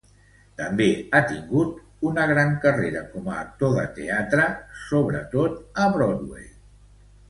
[0.61, 4.51] També ha tingut una gran carrera com a actor de teatre,
[4.89, 6.55] sobretot a Broadway.